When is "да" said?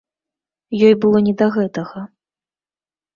1.41-1.45